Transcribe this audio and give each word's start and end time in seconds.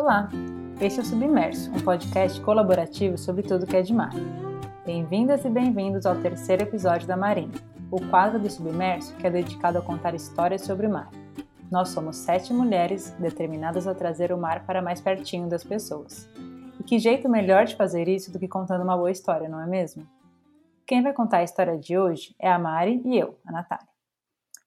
Olá, 0.00 0.30
este 0.80 0.98
é 0.98 1.02
o 1.02 1.04
Submerso, 1.04 1.70
um 1.72 1.80
podcast 1.80 2.40
colaborativo 2.40 3.18
sobre 3.18 3.42
tudo 3.42 3.66
que 3.66 3.76
é 3.76 3.82
de 3.82 3.92
mar. 3.92 4.10
Bem-vindas 4.86 5.44
e 5.44 5.50
bem-vindos 5.50 6.06
ao 6.06 6.16
terceiro 6.16 6.62
episódio 6.62 7.06
da 7.06 7.18
Marinha, 7.18 7.52
o 7.90 8.00
quadro 8.08 8.38
do 8.38 8.48
Submerso 8.48 9.14
que 9.16 9.26
é 9.26 9.30
dedicado 9.30 9.76
a 9.76 9.82
contar 9.82 10.14
histórias 10.14 10.62
sobre 10.62 10.86
o 10.86 10.90
mar. 10.90 11.10
Nós 11.70 11.90
somos 11.90 12.16
sete 12.16 12.50
mulheres 12.50 13.10
determinadas 13.18 13.86
a 13.86 13.94
trazer 13.94 14.32
o 14.32 14.38
mar 14.38 14.64
para 14.64 14.80
mais 14.80 15.02
pertinho 15.02 15.50
das 15.50 15.62
pessoas. 15.62 16.26
E 16.78 16.82
que 16.82 16.98
jeito 16.98 17.28
melhor 17.28 17.66
de 17.66 17.76
fazer 17.76 18.08
isso 18.08 18.32
do 18.32 18.38
que 18.38 18.48
contando 18.48 18.82
uma 18.82 18.96
boa 18.96 19.10
história, 19.10 19.50
não 19.50 19.60
é 19.60 19.66
mesmo? 19.66 20.08
Quem 20.86 21.02
vai 21.02 21.12
contar 21.12 21.40
a 21.40 21.44
história 21.44 21.76
de 21.76 21.98
hoje 21.98 22.34
é 22.38 22.50
a 22.50 22.58
Mari 22.58 23.02
e 23.04 23.18
eu, 23.18 23.38
a 23.44 23.52
Natália. 23.52 23.86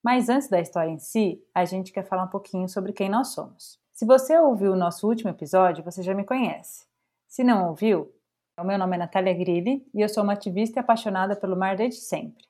Mas 0.03 0.29
antes 0.29 0.47
da 0.47 0.59
história 0.59 0.91
em 0.91 0.99
si, 0.99 1.41
a 1.55 1.65
gente 1.65 1.91
quer 1.91 2.03
falar 2.03 2.25
um 2.25 2.29
pouquinho 2.29 2.69
sobre 2.69 2.93
quem 2.93 3.09
nós 3.09 3.29
somos. 3.29 3.81
Se 3.93 4.07
você 4.07 4.35
ouviu 4.39 4.71
o 4.71 4.75
nosso 4.75 5.07
último 5.07 5.29
episódio, 5.29 5.83
você 5.83 6.01
já 6.01 6.15
me 6.15 6.25
conhece. 6.25 6.87
Se 7.27 7.43
não 7.43 7.69
ouviu, 7.69 8.11
o 8.59 8.63
meu 8.63 8.75
nome 8.75 8.95
é 8.95 8.99
Natália 8.99 9.35
Grilli 9.35 9.87
e 9.93 10.01
eu 10.01 10.09
sou 10.09 10.23
uma 10.23 10.33
ativista 10.33 10.79
e 10.79 10.81
apaixonada 10.81 11.35
pelo 11.35 11.55
mar 11.55 11.75
desde 11.75 12.01
sempre. 12.01 12.43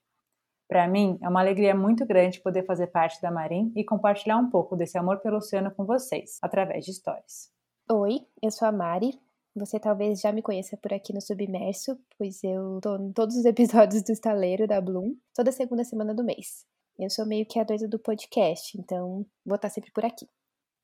Para 0.70 0.88
mim, 0.88 1.20
é 1.22 1.28
uma 1.28 1.42
alegria 1.42 1.76
muito 1.76 2.06
grande 2.06 2.40
poder 2.40 2.66
fazer 2.66 2.88
parte 2.88 3.22
da 3.22 3.30
Marim 3.30 3.74
e 3.76 3.84
compartilhar 3.84 4.38
um 4.38 4.50
pouco 4.50 4.78
desse 4.78 4.98
amor 4.98 5.20
pelo 5.20 5.36
oceano 5.36 5.70
com 5.70 5.86
vocês, 5.86 6.40
através 6.42 6.86
de 6.86 6.92
histórias. 6.92 7.52
Oi, 7.92 8.26
eu 8.42 8.50
sou 8.50 8.66
a 8.66 8.72
Mari. 8.72 9.12
Você 9.54 9.78
talvez 9.78 10.22
já 10.22 10.32
me 10.32 10.42
conheça 10.42 10.78
por 10.78 10.94
aqui 10.94 11.14
no 11.14 11.20
Submerso, 11.20 12.00
pois 12.18 12.42
eu 12.42 12.80
tô 12.82 12.96
em 12.96 13.12
todos 13.12 13.36
os 13.36 13.44
episódios 13.46 14.02
do 14.02 14.14
Estaleiro 14.14 14.66
da 14.66 14.80
Bloom, 14.80 15.14
toda 15.36 15.52
segunda 15.52 15.84
semana 15.84 16.14
do 16.16 16.24
mês. 16.24 16.66
Eu 16.98 17.10
sou 17.10 17.26
meio 17.26 17.46
que 17.46 17.60
a 17.60 17.66
doida 17.66 17.86
do 17.86 18.00
podcast, 18.00 18.80
então 18.80 19.26
vou 19.46 19.58
estar 19.58 19.70
sempre 19.70 19.92
por 19.92 20.06
aqui. 20.06 20.26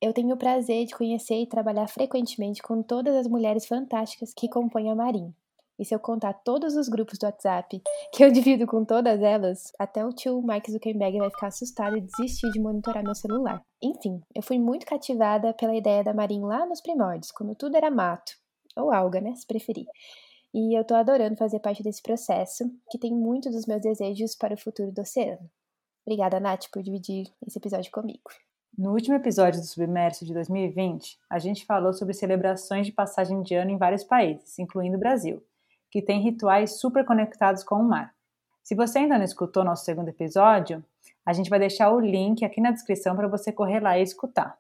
Eu 0.02 0.14
tenho 0.14 0.34
o 0.34 0.38
prazer 0.38 0.86
de 0.86 0.96
conhecer 0.96 1.42
e 1.42 1.48
trabalhar 1.48 1.88
frequentemente 1.88 2.62
com 2.62 2.82
todas 2.82 3.14
as 3.18 3.28
mulheres 3.28 3.68
fantásticas 3.68 4.34
que 4.34 4.48
compõem 4.48 4.90
a 4.90 4.96
Marim. 4.96 5.34
E 5.78 5.84
se 5.84 5.94
eu 5.94 6.00
contar 6.00 6.34
todos 6.34 6.76
os 6.78 6.88
grupos 6.88 7.18
do 7.18 7.26
WhatsApp 7.26 7.82
que 8.14 8.24
eu 8.24 8.32
divido 8.32 8.66
com 8.66 8.86
todas 8.86 9.22
elas, 9.22 9.74
até 9.78 10.06
o 10.06 10.14
tio 10.14 10.42
Mike 10.42 10.72
Zuckerberg 10.72 11.18
vai 11.20 11.30
ficar 11.30 11.48
assustado 11.48 11.98
e 11.98 12.02
desistir 12.02 12.50
de 12.52 12.62
monitorar 12.62 13.04
meu 13.04 13.14
celular. 13.14 13.62
Enfim, 13.82 14.22
eu 14.34 14.42
fui 14.42 14.58
muito 14.58 14.86
cativada 14.86 15.54
pela 15.54 15.76
ideia 15.76 16.02
da 16.02 16.14
Marim 16.14 16.44
lá 16.44 16.66
nos 16.66 16.80
primórdios, 16.80 17.32
quando 17.32 17.54
tudo 17.54 17.76
era 17.76 17.92
mato, 17.92 18.32
ou 18.78 18.94
alga, 18.94 19.20
né, 19.20 19.36
se 19.36 19.46
preferir. 19.46 19.86
E 20.54 20.78
eu 20.80 20.86
tô 20.86 20.96
adorando 20.96 21.36
fazer 21.36 21.60
parte 21.60 21.84
desse 21.84 22.02
processo, 22.02 22.64
que 22.90 22.98
tem 22.98 23.14
muitos 23.14 23.52
dos 23.54 23.66
meus 23.66 23.82
desejos 23.82 24.34
para 24.34 24.54
o 24.56 24.58
futuro 24.58 24.94
do 24.94 25.02
oceano. 25.02 25.50
Obrigada, 26.06 26.40
Nath, 26.40 26.70
por 26.72 26.82
dividir 26.82 27.28
esse 27.46 27.60
episódio 27.60 27.92
comigo. 27.92 28.30
No 28.80 28.94
último 28.94 29.18
episódio 29.18 29.60
do 29.60 29.68
Submerso 29.68 30.24
de 30.24 30.34
2020, 30.34 31.20
a 31.30 31.38
gente 31.38 31.66
falou 31.66 31.92
sobre 31.92 32.14
celebrações 32.14 32.86
de 32.86 32.94
passagem 32.94 33.42
de 33.42 33.54
ano 33.54 33.72
em 33.72 33.78
vários 33.78 34.06
países, 34.06 34.58
incluindo 34.58 34.96
o 34.96 35.00
Brasil, 35.00 35.44
que 35.92 36.02
tem 36.02 36.22
rituais 36.22 36.80
super 36.80 37.04
conectados 37.04 37.62
com 37.62 37.76
o 37.76 37.84
mar. 37.84 38.16
Se 38.64 38.76
você 38.76 39.00
ainda 39.00 39.18
não 39.18 39.26
escutou 39.26 39.66
nosso 39.66 39.84
segundo 39.84 40.08
episódio, 40.08 40.82
a 41.26 41.34
gente 41.34 41.50
vai 41.50 41.60
deixar 41.60 41.92
o 41.92 42.00
link 42.00 42.46
aqui 42.46 42.62
na 42.62 42.72
descrição 42.72 43.18
para 43.18 43.28
você 43.28 43.52
correr 43.52 43.82
lá 43.82 44.00
e 44.00 44.02
escutar. 44.02 44.58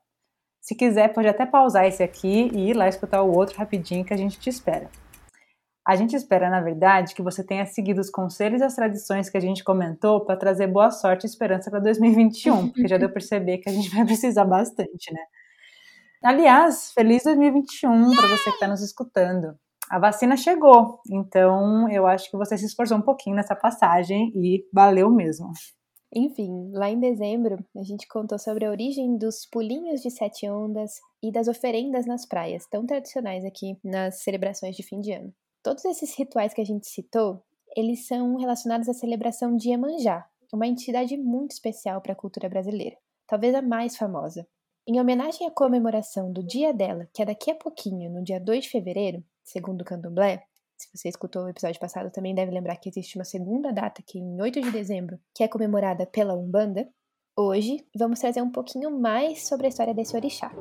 Se 0.60 0.76
quiser, 0.76 1.14
pode 1.14 1.30
até 1.30 1.46
pausar 1.46 1.86
esse 1.86 2.04
aqui 2.04 2.52
e 2.54 2.72
ir 2.72 2.74
lá 2.74 2.90
escutar 2.90 3.22
o 3.22 3.34
outro 3.34 3.58
rapidinho 3.58 4.04
que 4.04 4.14
a 4.14 4.18
gente 4.18 4.38
te 4.38 4.50
espera. 4.50 4.90
A 5.90 5.96
gente 5.96 6.16
espera, 6.16 6.52
na 6.52 6.62
verdade, 6.62 7.16
que 7.16 7.22
você 7.24 7.44
tenha 7.44 7.66
seguido 7.66 8.00
os 8.00 8.12
conselhos 8.12 8.62
e 8.62 8.64
as 8.64 8.76
tradições 8.76 9.28
que 9.28 9.36
a 9.36 9.40
gente 9.40 9.64
comentou 9.64 10.24
para 10.24 10.38
trazer 10.38 10.68
boa 10.68 10.92
sorte 10.92 11.24
e 11.24 11.28
esperança 11.28 11.72
para 11.72 11.80
2021, 11.80 12.68
porque 12.70 12.88
já 12.88 12.96
deu 12.96 13.10
para 13.10 13.16
perceber 13.16 13.58
que 13.58 13.68
a 13.68 13.74
gente 13.74 13.90
vai 13.90 14.06
precisar 14.06 14.46
bastante, 14.46 15.12
né? 15.12 15.20
Aliás, 16.24 16.92
feliz 16.92 17.24
2021 17.24 18.12
para 18.16 18.28
você 18.28 18.44
que 18.44 18.50
está 18.52 18.68
nos 18.68 18.84
escutando. 18.84 19.58
A 19.90 19.98
vacina 19.98 20.38
chegou, 20.38 21.00
então 21.10 21.90
eu 21.90 22.06
acho 22.06 22.30
que 22.30 22.38
você 22.38 22.56
se 22.56 22.68
esforçou 22.68 23.00
um 23.00 23.02
pouquinho 23.02 23.36
nessa 23.36 23.56
passagem 23.56 24.32
e 24.36 24.64
valeu 24.72 25.10
mesmo. 25.10 25.52
Enfim, 26.14 26.70
lá 26.72 26.88
em 26.88 27.00
dezembro, 27.00 27.58
a 27.76 27.82
gente 27.82 28.08
contou 28.08 28.38
sobre 28.38 28.64
a 28.64 28.70
origem 28.70 29.18
dos 29.18 29.44
pulinhos 29.52 30.02
de 30.02 30.12
sete 30.12 30.48
ondas 30.48 30.92
e 31.24 31.32
das 31.32 31.48
oferendas 31.48 32.06
nas 32.06 32.28
praias, 32.28 32.68
tão 32.68 32.86
tradicionais 32.86 33.44
aqui 33.44 33.76
nas 33.84 34.22
celebrações 34.22 34.76
de 34.76 34.84
fim 34.84 35.02
de 35.02 35.14
ano. 35.14 35.34
Todos 35.62 35.84
esses 35.86 36.16
rituais 36.18 36.54
que 36.54 36.62
a 36.62 36.66
gente 36.66 36.88
citou, 36.88 37.44
eles 37.76 38.08
são 38.08 38.38
relacionados 38.38 38.88
à 38.88 38.94
celebração 38.94 39.56
de 39.56 39.70
Iemanjá, 39.70 40.28
uma 40.54 40.68
entidade 40.68 41.18
muito 41.18 41.52
especial 41.52 42.02
para 42.02 42.14
a 42.14 42.16
cultura 42.16 42.48
brasileira, 42.48 42.98
talvez 43.28 43.54
a 43.54 43.62
mais 43.62 43.98
famosa. 43.98 44.48
Em 44.88 45.00
homenagem 45.00 45.46
à 45.46 45.52
comemoração 45.52 46.32
do 46.32 46.42
dia 46.42 46.74
dela, 46.74 47.08
que 47.14 47.22
é 47.22 47.26
daqui 47.26 47.52
a 47.52 47.56
pouquinho, 47.56 48.10
no 48.10 48.24
dia 48.24 48.40
2 48.40 48.64
de 48.64 48.70
fevereiro, 48.70 49.24
segundo 49.44 49.82
o 49.82 49.86
candomblé, 49.86 50.44
se 50.78 50.88
você 50.96 51.10
escutou 51.10 51.44
o 51.44 51.50
episódio 51.50 51.80
passado, 51.80 52.10
também 52.10 52.34
deve 52.34 52.52
lembrar 52.52 52.78
que 52.78 52.88
existe 52.88 53.18
uma 53.18 53.26
segunda 53.26 53.72
data, 53.74 54.02
que 54.02 54.18
é 54.18 54.22
em 54.22 54.42
8 54.42 54.62
de 54.62 54.72
dezembro, 54.72 55.20
que 55.36 55.44
é 55.44 55.48
comemorada 55.48 56.06
pela 56.06 56.34
Umbanda. 56.34 56.88
Hoje 57.42 57.86
vamos 57.96 58.20
trazer 58.20 58.42
um 58.42 58.50
pouquinho 58.50 58.92
mais 58.92 59.48
sobre 59.48 59.66
a 59.66 59.70
história 59.70 59.94
desse 59.94 60.14
orixá. 60.14 60.52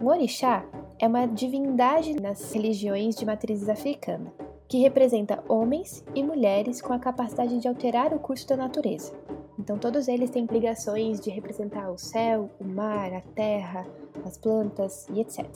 O 0.00 0.06
orixá 0.06 0.64
é 0.98 1.06
uma 1.06 1.26
divindade 1.26 2.14
nas 2.14 2.50
religiões 2.50 3.14
de 3.14 3.26
matrizes 3.26 3.68
africana, 3.68 4.32
que 4.66 4.78
representa 4.78 5.44
homens 5.46 6.02
e 6.14 6.22
mulheres 6.22 6.80
com 6.80 6.94
a 6.94 6.98
capacidade 6.98 7.58
de 7.58 7.68
alterar 7.68 8.14
o 8.14 8.18
curso 8.18 8.48
da 8.48 8.56
natureza. 8.56 9.12
Então, 9.58 9.76
todos 9.76 10.06
eles 10.06 10.30
têm 10.30 10.46
ligações 10.46 11.20
de 11.20 11.30
representar 11.30 11.90
o 11.90 11.98
céu, 11.98 12.48
o 12.60 12.64
mar, 12.64 13.12
a 13.12 13.20
terra, 13.20 13.84
as 14.24 14.38
plantas 14.38 15.08
e 15.08 15.20
etc. 15.20 15.46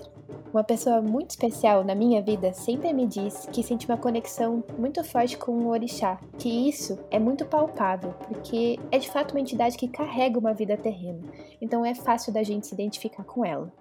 Uma 0.52 0.64
pessoa 0.64 1.00
muito 1.00 1.30
especial 1.30 1.84
na 1.84 1.94
minha 1.94 2.20
vida 2.20 2.52
sempre 2.52 2.92
me 2.92 3.06
diz 3.06 3.46
que 3.52 3.62
sente 3.62 3.86
uma 3.86 3.96
conexão 3.96 4.62
muito 4.76 5.02
forte 5.04 5.36
com 5.38 5.52
o 5.52 5.68
orixá, 5.68 6.18
que 6.38 6.68
isso 6.68 6.98
é 7.10 7.18
muito 7.18 7.46
palpável, 7.46 8.12
porque 8.28 8.78
é 8.90 8.98
de 8.98 9.10
fato 9.10 9.32
uma 9.32 9.40
entidade 9.40 9.78
que 9.78 9.88
carrega 9.88 10.38
uma 10.38 10.52
vida 10.52 10.76
terrena, 10.76 11.22
então 11.60 11.84
é 11.84 11.94
fácil 11.94 12.32
da 12.32 12.42
gente 12.42 12.66
se 12.66 12.74
identificar 12.74 13.24
com 13.24 13.44
ela. 13.44 13.72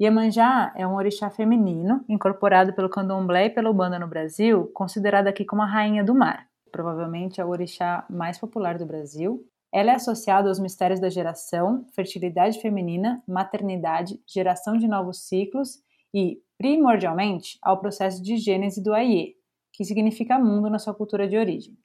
Iemanjá 0.00 0.72
é 0.76 0.86
um 0.86 0.94
orixá 0.94 1.30
feminino, 1.30 2.04
incorporado 2.08 2.72
pelo 2.72 2.88
candomblé 2.88 3.46
e 3.46 3.50
pela 3.50 3.70
Ubanda 3.70 3.98
no 3.98 4.08
Brasil, 4.08 4.70
considerada 4.74 5.30
aqui 5.30 5.44
como 5.44 5.62
a 5.62 5.66
rainha 5.66 6.02
do 6.02 6.14
mar. 6.14 6.51
Provavelmente 6.72 7.40
é 7.40 7.44
o 7.44 7.50
orixá 7.50 8.04
mais 8.08 8.38
popular 8.38 8.78
do 8.78 8.86
Brasil. 8.86 9.46
Ela 9.70 9.92
é 9.92 9.94
associada 9.94 10.48
aos 10.48 10.58
mistérios 10.58 10.98
da 10.98 11.10
geração, 11.10 11.86
fertilidade 11.94 12.60
feminina, 12.60 13.22
maternidade, 13.28 14.18
geração 14.26 14.76
de 14.76 14.88
novos 14.88 15.28
ciclos 15.28 15.82
e, 16.14 16.42
primordialmente, 16.58 17.58
ao 17.62 17.78
processo 17.78 18.22
de 18.22 18.36
gênese 18.38 18.82
do 18.82 18.92
Aie, 18.92 19.34
que 19.72 19.84
significa 19.84 20.38
mundo 20.38 20.68
na 20.68 20.78
sua 20.78 20.94
cultura 20.94 21.28
de 21.28 21.36
origem. 21.36 21.76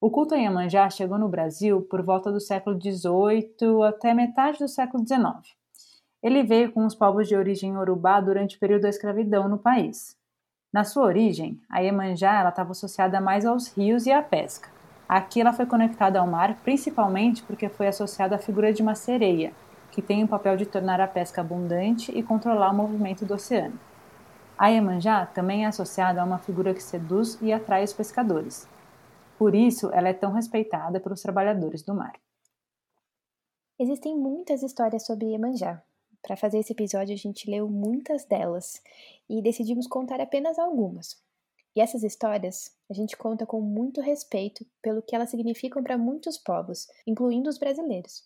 O 0.00 0.10
culto 0.10 0.34
a 0.34 0.38
Iemanjá 0.38 0.88
chegou 0.90 1.18
no 1.18 1.28
Brasil 1.28 1.82
por 1.82 2.02
volta 2.02 2.30
do 2.30 2.40
século 2.40 2.80
XVIII 2.80 3.82
até 3.86 4.14
metade 4.14 4.58
do 4.58 4.68
século 4.68 5.04
XIX. 5.06 5.56
Ele 6.22 6.42
veio 6.42 6.72
com 6.72 6.84
os 6.84 6.94
povos 6.94 7.28
de 7.28 7.36
origem 7.36 7.76
urubá 7.76 8.20
durante 8.20 8.56
o 8.56 8.60
período 8.60 8.82
da 8.82 8.88
escravidão 8.88 9.48
no 9.48 9.58
país. 9.58 10.17
Na 10.70 10.84
sua 10.84 11.04
origem, 11.04 11.58
a 11.70 11.80
Iemanjá 11.80 12.46
estava 12.46 12.72
associada 12.72 13.22
mais 13.22 13.46
aos 13.46 13.68
rios 13.68 14.04
e 14.04 14.12
à 14.12 14.22
pesca. 14.22 14.68
Aqui 15.08 15.40
ela 15.40 15.54
foi 15.54 15.64
conectada 15.64 16.20
ao 16.20 16.26
mar 16.26 16.56
principalmente 16.62 17.42
porque 17.42 17.70
foi 17.70 17.86
associada 17.86 18.36
à 18.36 18.38
figura 18.38 18.70
de 18.70 18.82
uma 18.82 18.94
sereia, 18.94 19.54
que 19.90 20.02
tem 20.02 20.22
o 20.22 20.28
papel 20.28 20.58
de 20.58 20.66
tornar 20.66 21.00
a 21.00 21.08
pesca 21.08 21.40
abundante 21.40 22.12
e 22.12 22.22
controlar 22.22 22.70
o 22.70 22.74
movimento 22.74 23.24
do 23.24 23.32
oceano. 23.32 23.80
A 24.58 24.68
Iemanjá 24.68 25.24
também 25.24 25.64
é 25.64 25.68
associada 25.68 26.20
a 26.20 26.24
uma 26.24 26.38
figura 26.38 26.74
que 26.74 26.82
seduz 26.82 27.38
e 27.40 27.50
atrai 27.50 27.82
os 27.82 27.94
pescadores. 27.94 28.68
Por 29.38 29.54
isso, 29.54 29.90
ela 29.94 30.08
é 30.08 30.12
tão 30.12 30.32
respeitada 30.32 31.00
pelos 31.00 31.22
trabalhadores 31.22 31.82
do 31.82 31.94
mar. 31.94 32.12
Existem 33.78 34.14
muitas 34.18 34.62
histórias 34.62 35.06
sobre 35.06 35.28
Iemanjá, 35.28 35.82
para 36.22 36.36
fazer 36.36 36.58
esse 36.58 36.72
episódio, 36.72 37.14
a 37.14 37.18
gente 37.18 37.50
leu 37.50 37.68
muitas 37.68 38.24
delas 38.24 38.82
e 39.28 39.40
decidimos 39.42 39.86
contar 39.86 40.20
apenas 40.20 40.58
algumas. 40.58 41.16
E 41.74 41.80
essas 41.80 42.02
histórias 42.02 42.76
a 42.90 42.94
gente 42.94 43.16
conta 43.16 43.46
com 43.46 43.60
muito 43.60 44.00
respeito 44.00 44.66
pelo 44.82 45.02
que 45.02 45.14
elas 45.14 45.30
significam 45.30 45.82
para 45.82 45.96
muitos 45.96 46.36
povos, 46.36 46.88
incluindo 47.06 47.48
os 47.48 47.58
brasileiros. 47.58 48.24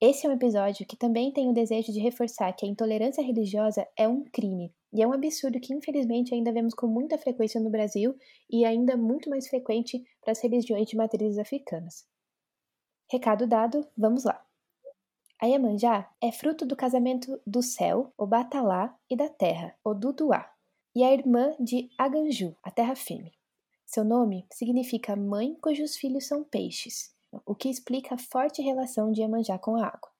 Esse 0.00 0.26
é 0.26 0.30
um 0.30 0.32
episódio 0.32 0.86
que 0.86 0.96
também 0.96 1.30
tem 1.32 1.48
o 1.48 1.52
desejo 1.52 1.92
de 1.92 2.00
reforçar 2.00 2.52
que 2.54 2.64
a 2.64 2.68
intolerância 2.68 3.22
religiosa 3.22 3.86
é 3.96 4.08
um 4.08 4.24
crime 4.24 4.74
e 4.92 5.02
é 5.02 5.06
um 5.06 5.12
absurdo 5.12 5.60
que 5.60 5.74
infelizmente 5.74 6.34
ainda 6.34 6.52
vemos 6.52 6.74
com 6.74 6.86
muita 6.86 7.18
frequência 7.18 7.60
no 7.60 7.70
Brasil 7.70 8.14
e 8.48 8.64
ainda 8.64 8.96
muito 8.96 9.28
mais 9.28 9.46
frequente 9.46 10.02
para 10.20 10.32
as 10.32 10.40
religiões 10.40 10.88
de 10.88 10.96
matrizes 10.96 11.38
africanas. 11.38 12.06
Recado 13.10 13.46
dado, 13.46 13.86
vamos 13.96 14.24
lá! 14.24 14.49
A 15.40 15.46
Iemanjá 15.46 16.06
é 16.20 16.30
fruto 16.30 16.66
do 16.66 16.76
casamento 16.76 17.40
do 17.46 17.62
céu, 17.62 18.12
o 18.18 18.26
Batalá, 18.26 18.94
e 19.08 19.16
da 19.16 19.26
terra, 19.26 19.74
o 19.82 19.94
Duduá, 19.94 20.52
e 20.94 21.02
é 21.02 21.14
irmã 21.14 21.54
de 21.58 21.88
Aganju, 21.96 22.54
a 22.62 22.70
terra 22.70 22.94
firme. 22.94 23.32
Seu 23.86 24.04
nome 24.04 24.46
significa 24.52 25.16
mãe 25.16 25.54
cujos 25.54 25.96
filhos 25.96 26.26
são 26.26 26.44
peixes, 26.44 27.14
o 27.46 27.54
que 27.54 27.70
explica 27.70 28.16
a 28.16 28.18
forte 28.18 28.60
relação 28.60 29.10
de 29.10 29.22
Iemanjá 29.22 29.58
com 29.58 29.76
a 29.76 29.86
água. 29.86 30.10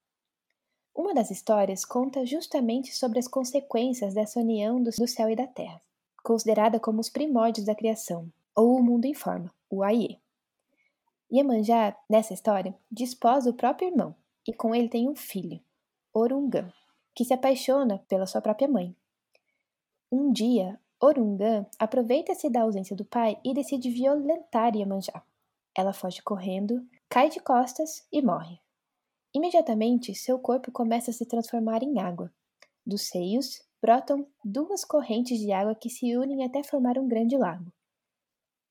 Uma 0.94 1.12
das 1.12 1.31
histórias 1.31 1.84
conta 1.84 2.25
justamente 2.25 2.96
sobre 2.96 3.19
as 3.19 3.28
consequências 3.28 4.14
dessa 4.14 4.40
união 4.40 4.82
do 4.82 4.90
céu 5.06 5.28
e 5.28 5.37
da 5.37 5.46
terra, 5.46 5.82
considerada 6.25 6.81
como 6.81 6.99
os 6.99 7.11
primórdios 7.11 7.67
da 7.67 7.75
criação, 7.75 8.32
ou 8.56 8.75
o 8.78 8.82
mundo 8.82 9.05
em 9.05 9.12
forma, 9.12 9.52
o 9.69 9.82
Aie. 9.82 10.19
Iemanjá, 11.31 11.94
nessa 12.08 12.32
história, 12.32 12.75
desposa 12.90 13.50
o 13.50 13.55
próprio 13.55 13.88
irmão, 13.88 14.14
e 14.47 14.53
com 14.53 14.75
ele 14.75 14.89
tem 14.89 15.09
um 15.09 15.15
filho, 15.15 15.61
Orungã, 16.13 16.73
que 17.15 17.25
se 17.25 17.35
apaixona 17.35 17.99
pela 18.09 18.27
sua 18.27 18.41
própria 18.41 18.69
mãe. 18.69 18.95
Um 20.11 20.33
dia, 20.33 20.81
Orungã 21.01 21.67
aproveita-se 21.79 22.51
da 22.51 22.63
ausência 22.63 22.97
do 22.97 23.05
pai 23.05 23.39
e 23.45 23.55
decide 23.55 23.91
violentar 23.91 24.75
Iemanjá. 24.75 25.23
Ela 25.77 25.93
foge 25.93 26.23
correndo, 26.23 26.87
cai 27.09 27.29
de 27.29 27.41
costas 27.41 28.07
e 28.13 28.21
morre. 28.21 28.59
Imediatamente, 29.33 30.15
seu 30.15 30.39
corpo 30.39 30.73
começa 30.73 31.11
a 31.11 31.15
se 31.15 31.25
transformar 31.25 31.83
em 31.83 32.01
água. 32.01 32.33
Dos 32.85 33.03
seios 33.03 33.63
brotam 33.81 34.27
duas 34.45 34.85
correntes 34.85 35.39
de 35.39 35.53
água 35.53 35.75
que 35.75 35.89
se 35.89 36.17
unem 36.17 36.45
até 36.45 36.63
formar 36.63 36.99
um 36.99 37.07
grande 37.07 37.37
lago. 37.37 37.73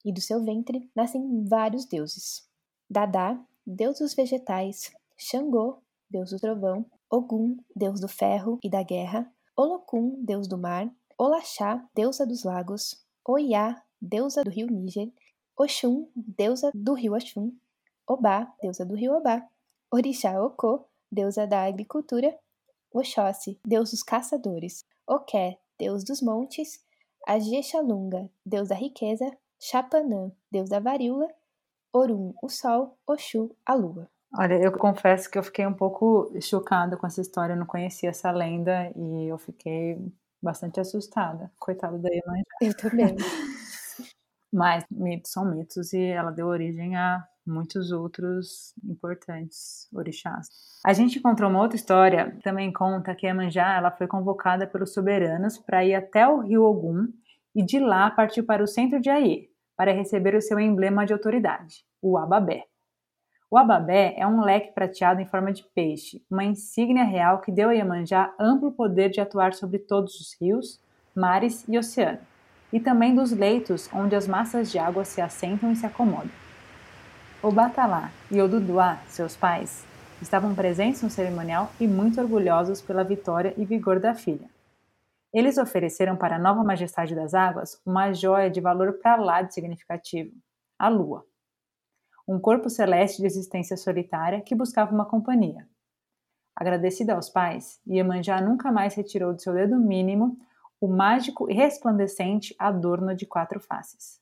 E 0.04 0.12
do 0.12 0.22
seu 0.22 0.44
ventre 0.44 0.90
nascem 0.96 1.46
vários 1.46 1.86
deuses: 1.86 2.48
Dadá, 2.90 3.40
deus 3.66 4.00
dos 4.00 4.14
vegetais, 4.14 4.92
Xangô, 5.22 5.84
deus 6.10 6.30
do 6.30 6.40
trovão, 6.40 6.86
Ogum, 7.12 7.58
deus 7.76 8.00
do 8.00 8.08
ferro 8.08 8.58
e 8.64 8.70
da 8.70 8.82
guerra, 8.82 9.30
Olokun, 9.54 10.24
deus 10.24 10.48
do 10.48 10.58
mar, 10.58 10.90
Olaxá, 11.18 11.86
deusa 11.94 12.26
dos 12.26 12.46
lagos, 12.46 13.06
Oiá, 13.28 13.84
deusa 14.02 14.46
do 14.46 14.50
rio 14.50 14.68
Níger, 14.68 15.12
Oxum, 15.58 16.10
deusa 16.16 16.72
do 16.74 16.94
rio 16.94 17.14
Oxum, 17.14 17.52
Obá, 18.08 18.56
deusa 18.62 18.86
do 18.86 18.96
rio 18.96 19.12
Obá, 19.12 19.46
Orixá 19.92 20.42
Okô, 20.42 20.88
deusa 21.12 21.46
da 21.46 21.66
agricultura, 21.66 22.40
Oxóssi, 22.94 23.60
deus 23.68 23.92
dos 23.92 24.02
caçadores, 24.02 24.86
Oké, 25.06 25.60
deus 25.78 26.06
dos 26.06 26.22
montes, 26.22 26.82
Ajexalunga, 27.28 28.32
deus 28.46 28.70
da 28.70 28.76
riqueza, 28.76 29.30
Chapanã, 29.60 30.32
deus 30.50 30.70
da 30.70 30.80
varíola, 30.80 31.28
Orum, 31.92 32.34
o 32.42 32.48
sol, 32.48 32.98
Oxu, 33.06 33.54
a 33.66 33.74
lua. 33.74 34.10
Olha, 34.38 34.56
eu 34.62 34.72
confesso 34.72 35.30
que 35.30 35.38
eu 35.40 35.44
fiquei 35.44 35.66
um 35.66 35.74
pouco 35.74 36.32
chocada 36.42 36.96
com 36.96 37.08
essa 37.08 37.20
história, 37.22 37.54
eu 37.54 37.58
não 37.58 37.66
conhecia 37.66 38.10
essa 38.10 38.32
lenda 38.32 38.92
e 38.96 39.28
eu 39.28 39.38
fiquei 39.40 39.98
bastante 40.42 40.80
assustada. 40.80 41.52
Coitada 41.60 41.98
da 41.98 42.10
Iemanjá. 42.10 42.44
Eu 42.62 42.78
também. 42.78 43.16
Mas 44.54 44.86
mitos 44.90 45.32
são 45.32 45.46
mitos 45.46 45.94
e 45.94 46.02
ela 46.02 46.32
deu 46.32 46.48
origem 46.48 46.96
a 46.96 47.24
muitos 47.46 47.92
outros 47.92 48.74
importantes 48.84 49.88
orixás. 49.94 50.48
A 50.86 50.94
gente 50.94 51.18
encontrou 51.20 51.50
uma 51.50 51.62
outra 51.62 51.76
história, 51.76 52.38
também 52.44 52.72
conta 52.72 53.16
que 53.16 53.26
a 53.26 53.30
Iemanjá 53.30 53.76
ela 53.76 53.92
foi 53.92 54.08
convocada 54.08 54.68
pelos 54.68 54.94
soberanos 54.94 55.58
para 55.58 55.84
ir 55.84 55.96
até 55.96 56.28
o 56.28 56.40
rio 56.42 56.64
Ogum 56.64 57.08
e 57.56 57.64
de 57.64 57.80
lá 57.80 58.10
partiu 58.12 58.46
para 58.46 58.64
o 58.64 58.68
centro 58.68 59.00
de 59.02 59.10
Aie 59.10 59.50
para 59.76 59.92
receber 59.92 60.36
o 60.36 60.42
seu 60.42 60.60
emblema 60.60 61.06
de 61.06 61.14
autoridade, 61.14 61.84
o 62.02 62.18
ababé. 62.18 62.69
O 63.52 63.58
ababé 63.58 64.14
é 64.16 64.28
um 64.28 64.42
leque 64.42 64.74
prateado 64.74 65.20
em 65.20 65.26
forma 65.26 65.52
de 65.52 65.64
peixe, 65.64 66.24
uma 66.30 66.44
insígnia 66.44 67.04
real 67.04 67.42
que 67.42 67.52
deu 67.52 67.70
a 67.70 67.74
Iemanjá 67.74 68.32
amplo 68.40 68.72
poder 68.72 69.10
de 69.10 69.20
atuar 69.20 69.56
sobre 69.56 69.80
todos 69.80 70.20
os 70.20 70.40
rios, 70.40 70.80
mares 71.16 71.68
e 71.68 71.76
oceano, 71.76 72.20
e 72.72 72.80
também 72.80 73.16
dos 73.16 73.32
leitos 73.32 73.90
onde 73.92 74.16
as 74.16 74.28
massas 74.28 74.72
de 74.72 74.78
água 74.78 75.04
se 75.04 75.20
assentam 75.20 75.72
e 75.72 75.76
se 75.76 75.84
acomodam. 75.84 76.30
O 77.42 77.52
Batalá 77.52 78.12
e 78.30 78.40
o 78.40 78.48
Duduá, 78.48 79.00
seus 79.08 79.36
pais, 79.36 79.84
estavam 80.22 80.54
presentes 80.54 81.02
no 81.02 81.10
cerimonial 81.10 81.72
e 81.80 81.88
muito 81.88 82.22
orgulhosos 82.22 82.82
pela 82.82 83.04
vitória 83.04 83.56
e 83.58 83.66
vigor 83.66 84.00
da 84.00 84.14
filha. 84.14 84.48
Eles 85.34 85.58
ofereceram 85.58 86.16
para 86.16 86.36
a 86.36 86.40
nova 86.40 86.64
majestade 86.64 87.16
das 87.16 87.34
águas 87.34 87.82
uma 87.84 88.14
joia 88.14 88.50
de 88.50 88.62
valor 88.62 89.00
para 89.02 89.16
lá 89.16 89.42
de 89.42 89.56
significativo, 89.56 90.36
a 90.78 90.88
lua 90.88 91.26
um 92.30 92.40
corpo 92.40 92.70
celeste 92.70 93.22
de 93.22 93.26
existência 93.26 93.76
solitária 93.76 94.40
que 94.40 94.54
buscava 94.54 94.94
uma 94.94 95.06
companhia. 95.06 95.68
Agradecida 96.56 97.16
aos 97.16 97.28
pais, 97.28 97.82
Iemanjá 97.88 98.40
nunca 98.40 98.72
mais 98.72 98.94
retirou 98.94 99.34
do 99.34 99.42
seu 99.42 99.52
dedo 99.52 99.80
mínimo 99.80 100.38
o 100.80 100.88
mágico 100.88 101.50
e 101.50 101.56
resplandecente 101.56 102.56
adorno 102.60 103.16
de 103.16 103.26
quatro 103.26 103.60
faces. 103.60 104.22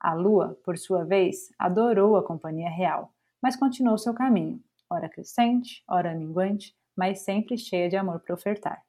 A 0.00 0.12
lua, 0.12 0.58
por 0.64 0.76
sua 0.76 1.04
vez, 1.04 1.52
adorou 1.56 2.16
a 2.16 2.22
companhia 2.22 2.68
real, 2.68 3.12
mas 3.40 3.54
continuou 3.54 3.96
seu 3.96 4.12
caminho, 4.12 4.60
ora 4.90 5.08
crescente, 5.08 5.84
ora 5.88 6.16
minguante, 6.16 6.76
mas 6.96 7.20
sempre 7.20 7.56
cheia 7.56 7.88
de 7.88 7.96
amor 7.96 8.18
para 8.18 8.34
ofertar. 8.34 8.85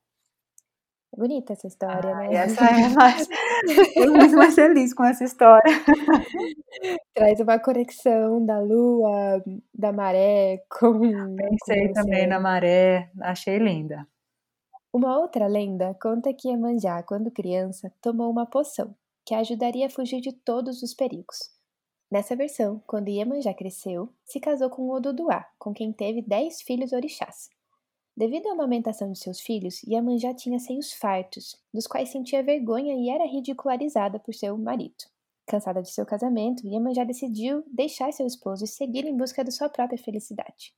Bonita 1.16 1.54
essa 1.54 1.68
história, 1.68 2.12
ah, 2.12 2.20
né? 2.20 2.34
Essa 2.36 2.66
é 2.70 2.90
mais. 2.90 3.28
Eu 3.96 4.14
muito 4.14 4.36
mais 4.36 4.54
feliz 4.54 4.94
com 4.94 5.04
essa 5.04 5.24
história. 5.24 5.74
Traz 7.14 7.40
uma 7.40 7.58
conexão 7.60 8.46
da 8.46 8.60
lua, 8.60 9.44
da 9.74 9.92
maré 9.92 10.64
com. 10.70 11.00
Pensei 11.36 11.88
com 11.88 11.94
também 11.94 12.28
na 12.28 12.40
maré, 12.40 13.10
achei 13.22 13.58
linda. 13.58 14.08
Uma 14.94 15.18
outra 15.20 15.48
lenda 15.48 15.96
conta 16.02 16.34
que 16.34 16.50
Iemanjá, 16.50 17.04
quando 17.04 17.32
criança, 17.32 17.92
tomou 18.02 18.30
uma 18.30 18.46
poção 18.46 18.96
que 19.26 19.34
a 19.34 19.40
ajudaria 19.40 19.88
a 19.88 19.90
fugir 19.90 20.22
de 20.22 20.32
todos 20.32 20.82
os 20.82 20.94
perigos. 20.94 21.52
Nessa 22.10 22.36
versão, 22.36 22.82
quando 22.88 23.10
Iemanjá 23.10 23.54
cresceu, 23.54 24.10
se 24.24 24.40
casou 24.40 24.70
com 24.70 24.90
Oduduá, 24.90 25.46
com 25.60 25.74
quem 25.74 25.92
teve 25.92 26.22
dez 26.22 26.62
filhos 26.62 26.94
orixás. 26.94 27.50
Devido 28.18 28.48
à 28.48 28.54
amamentação 28.54 29.12
de 29.12 29.20
seus 29.20 29.40
filhos, 29.40 29.84
Iemanjá 29.84 30.34
tinha 30.34 30.58
seios 30.58 30.92
fartos, 30.92 31.56
dos 31.72 31.86
quais 31.86 32.10
sentia 32.10 32.42
vergonha 32.42 32.96
e 32.96 33.12
era 33.12 33.28
ridicularizada 33.28 34.18
por 34.18 34.34
seu 34.34 34.58
marido. 34.58 35.06
Cansada 35.46 35.84
de 35.84 35.92
seu 35.92 36.04
casamento, 36.04 36.66
Iemanjá 36.66 37.04
decidiu 37.04 37.64
deixar 37.68 38.12
seu 38.12 38.26
esposo 38.26 38.64
e 38.64 38.68
seguir 38.68 39.06
em 39.06 39.16
busca 39.16 39.44
de 39.44 39.52
sua 39.52 39.70
própria 39.70 40.00
felicidade. 40.00 40.74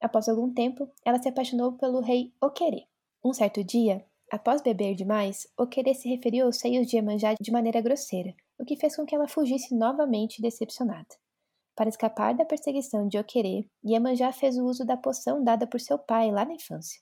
Após 0.00 0.28
algum 0.28 0.52
tempo, 0.52 0.90
ela 1.04 1.22
se 1.22 1.28
apaixonou 1.28 1.74
pelo 1.74 2.00
rei 2.00 2.34
Oquerê. 2.42 2.88
Um 3.24 3.32
certo 3.32 3.62
dia, 3.62 4.04
após 4.28 4.60
beber 4.60 4.96
demais, 4.96 5.46
Oquerê 5.56 5.94
se 5.94 6.08
referiu 6.08 6.46
aos 6.46 6.56
seios 6.56 6.88
de 6.88 6.96
Iemanjá 6.96 7.34
de 7.40 7.52
maneira 7.52 7.80
grosseira, 7.80 8.34
o 8.58 8.64
que 8.64 8.76
fez 8.76 8.96
com 8.96 9.06
que 9.06 9.14
ela 9.14 9.28
fugisse 9.28 9.76
novamente 9.76 10.42
decepcionada. 10.42 11.14
Para 11.80 11.88
escapar 11.88 12.34
da 12.34 12.44
perseguição 12.44 13.08
de 13.08 13.16
Oquerê, 13.18 13.66
Iemanjá 13.82 14.32
fez 14.32 14.58
o 14.58 14.66
uso 14.66 14.84
da 14.84 14.98
poção 14.98 15.42
dada 15.42 15.66
por 15.66 15.80
seu 15.80 15.98
pai 15.98 16.30
lá 16.30 16.44
na 16.44 16.52
infância. 16.52 17.00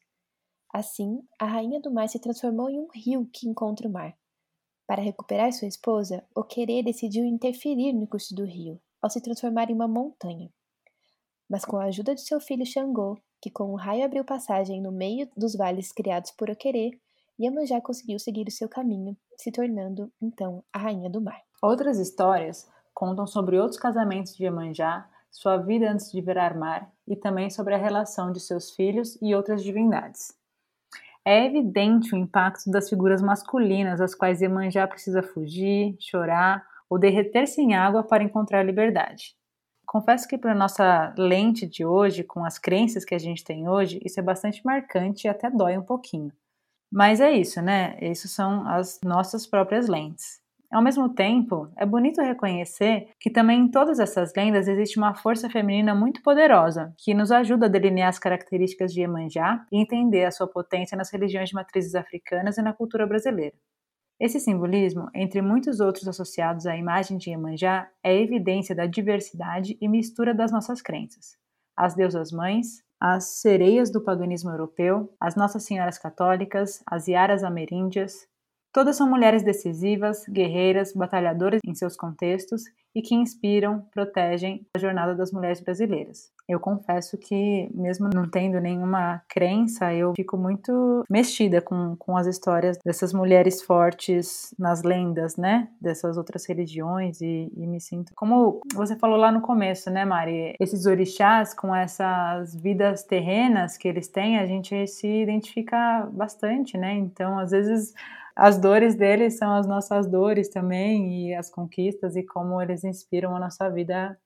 Assim, 0.72 1.20
a 1.36 1.46
rainha 1.46 1.81
do 1.81 1.91
mar 1.91 2.08
se 2.08 2.20
transformou 2.20 2.70
em 2.70 2.79
um 2.79 2.86
rio 2.94 3.29
que 3.32 3.48
encontra 3.48 3.88
o 3.88 3.91
mar. 3.91 4.17
Para 4.86 5.03
recuperar 5.03 5.53
sua 5.53 5.67
esposa, 5.67 6.24
Oquerê 6.32 6.81
decidiu 6.81 7.24
interferir 7.24 7.93
no 7.93 8.06
curso 8.06 8.32
do 8.36 8.44
rio, 8.44 8.81
ao 9.03 9.10
se 9.10 9.20
transformar 9.20 9.69
em 9.69 9.74
uma 9.74 9.88
montanha. 9.88 10.48
Mas 11.50 11.64
com 11.64 11.76
a 11.76 11.86
ajuda 11.86 12.14
de 12.14 12.20
seu 12.20 12.38
filho 12.38 12.64
Xangô, 12.64 13.19
que 13.43 13.50
com 13.50 13.72
um 13.72 13.74
raio 13.74 14.05
abriu 14.05 14.24
passagem 14.24 14.81
no 14.81 14.93
meio 14.93 15.29
dos 15.36 15.56
vales 15.56 15.91
criados 15.91 16.31
por 16.31 16.50
Oquerê, 16.50 16.93
Iemanjá 17.36 17.81
conseguiu 17.81 18.20
seguir 18.20 18.46
o 18.46 18.53
seu 18.53 18.69
caminho, 18.69 19.17
se 19.36 19.50
tornando, 19.50 20.12
então, 20.22 20.62
a 20.72 20.79
rainha 20.79 21.10
do 21.10 21.20
mar. 21.20 21.43
Outras 21.60 21.98
histórias 21.98 22.64
contam 22.98 23.28
sobre 23.28 23.56
outros 23.56 23.78
casamentos 23.78 24.34
de 24.34 24.43
Iemanjá, 24.43 25.08
sua 25.31 25.56
vida 25.56 25.88
antes 25.88 26.10
de 26.10 26.20
virar 26.20 26.56
mar 26.56 26.90
e 27.06 27.14
também 27.14 27.48
sobre 27.48 27.72
a 27.72 27.78
relação 27.78 28.32
de 28.32 28.40
seus 28.40 28.72
filhos 28.72 29.17
e 29.22 29.36
outras 29.36 29.62
divindades. 29.62 30.36
É 31.24 31.46
evidente 31.46 32.12
o 32.12 32.19
impacto 32.19 32.69
das 32.69 32.88
figuras 32.88 33.22
masculinas 33.22 34.00
às 34.00 34.17
quais 34.17 34.40
Iemanjá 34.40 34.84
precisa 34.88 35.22
fugir, 35.22 35.96
chorar 36.00 36.67
ou 36.90 36.98
derreter-se 36.98 37.60
em 37.60 37.72
água 37.72 38.02
para 38.02 38.24
encontrar 38.24 38.64
liberdade. 38.64 39.36
Confesso 39.86 40.26
que 40.26 40.36
para 40.36 40.52
nossa 40.52 41.14
lente 41.17 41.69
de 41.69 41.86
hoje, 41.86 42.24
com 42.24 42.44
as 42.44 42.58
crenças 42.58 43.05
que 43.05 43.14
a 43.14 43.19
gente 43.19 43.44
tem 43.44 43.69
hoje, 43.69 44.00
isso 44.05 44.19
é 44.19 44.22
bastante 44.24 44.60
marcante 44.64 45.28
e 45.28 45.31
até 45.31 45.48
dói 45.48 45.78
um 45.78 45.84
pouquinho. 45.84 46.32
Mas 46.90 47.20
é 47.20 47.31
isso, 47.31 47.62
né? 47.62 47.96
Isso 48.00 48.26
são 48.26 48.67
as 48.67 48.98
nossas 49.05 49.46
próprias 49.46 49.86
lentes. 49.86 50.47
Ao 50.70 50.82
mesmo 50.82 51.08
tempo, 51.08 51.72
é 51.79 51.87
bonito 51.87 52.20
reconhecer 52.20 53.08
que 53.19 53.31
também 53.31 53.60
em 53.60 53.70
todas 53.70 53.98
essas 53.98 54.34
lendas 54.37 54.69
existe 54.69 54.98
uma 54.98 55.15
força 55.15 55.48
feminina 55.48 55.94
muito 55.94 56.22
poderosa, 56.22 56.94
que 56.98 57.15
nos 57.15 57.32
ajuda 57.32 57.65
a 57.65 57.69
delinear 57.70 58.10
as 58.10 58.19
características 58.19 58.93
de 58.93 59.01
Iemanjá 59.01 59.65
e 59.72 59.81
entender 59.81 60.27
a 60.27 60.31
sua 60.31 60.46
potência 60.46 60.94
nas 60.94 61.10
religiões 61.10 61.48
de 61.48 61.55
matrizes 61.55 61.94
africanas 61.94 62.58
e 62.58 62.63
na 62.63 62.75
cultura 62.75 63.06
brasileira. 63.06 63.56
Esse 64.20 64.39
simbolismo, 64.39 65.08
entre 65.15 65.41
muitos 65.41 65.81
outros 65.81 66.06
associados 66.06 66.67
à 66.67 66.77
imagem 66.77 67.17
de 67.17 67.31
Iemanjá, 67.31 67.89
é 68.03 68.15
evidência 68.20 68.75
da 68.75 68.84
diversidade 68.84 69.79
e 69.81 69.89
mistura 69.89 70.34
das 70.34 70.53
nossas 70.53 70.82
crenças. 70.82 71.39
As 71.75 71.94
deusas 71.94 72.31
mães, 72.31 72.82
as 73.01 73.41
sereias 73.41 73.91
do 73.91 74.03
paganismo 74.03 74.51
europeu, 74.51 75.15
as 75.19 75.34
Nossas 75.37 75.63
Senhoras 75.63 75.96
Católicas, 75.96 76.82
as 76.84 77.06
Iaras 77.06 77.44
Ameríndias, 77.44 78.27
Todas 78.79 78.94
são 78.94 79.11
mulheres 79.11 79.43
decisivas, 79.43 80.25
guerreiras, 80.29 80.93
batalhadoras 80.93 81.58
em 81.67 81.75
seus 81.75 81.97
contextos 81.97 82.63
e 82.94 83.03
que 83.03 83.13
inspiram, 83.13 83.85
protegem 83.93 84.65
a 84.73 84.79
jornada 84.79 85.17
das 85.17 85.32
mulheres 85.32 85.61
brasileiras. 85.61 86.31
Eu 86.49 86.61
confesso 86.61 87.19
que, 87.19 87.69
mesmo 87.75 88.08
não 88.08 88.31
tendo 88.31 88.61
nenhuma 88.61 89.20
crença, 89.29 89.93
eu 89.93 90.13
fico 90.15 90.37
muito 90.37 91.03
mexida 91.11 91.61
com, 91.61 91.97
com 91.97 92.17
as 92.17 92.29
histórias 92.29 92.79
dessas 92.85 93.13
mulheres 93.13 93.63
fortes 93.63 94.55
nas 94.56 94.85
lendas, 94.85 95.37
né? 95.37 95.69
Dessas 95.81 96.17
outras 96.17 96.47
religiões 96.47 97.20
e, 97.20 97.53
e 97.56 97.67
me 97.67 97.81
sinto. 97.81 98.13
Como 98.15 98.61
você 98.75 98.97
falou 98.97 99.19
lá 99.19 99.32
no 99.32 99.41
começo, 99.41 99.91
né, 99.91 100.05
Mari? 100.05 100.55
Esses 100.61 100.87
orixás 100.87 101.53
com 101.53 101.75
essas 101.75 102.55
vidas 102.55 103.03
terrenas 103.03 103.77
que 103.77 103.89
eles 103.89 104.06
têm, 104.06 104.39
a 104.39 104.47
gente 104.47 104.87
se 104.87 105.23
identifica 105.23 106.08
bastante, 106.13 106.79
né? 106.79 106.94
Então, 106.94 107.41
às 107.41 107.51
vezes 107.51 107.93
as 108.38 108.58
dores 108.58 108.94
deles 108.94 109.36
são 109.36 109.52
as 109.54 109.66
nossas 109.66 110.06
dores 110.06 110.48
também 110.48 111.28
e 111.28 111.34
as 111.34 111.50
conquistas 111.50 112.16
e 112.16 112.22
como 112.24 112.62
eles 112.62 112.84
inspiram 112.84 113.34
a 113.36 113.40
nossa 113.40 113.68
vida 113.68 114.16